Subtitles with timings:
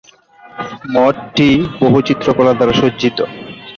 [0.93, 1.49] মঠটি
[1.79, 3.17] বহু চিত্রকলা দ্বারা সজ্জিত।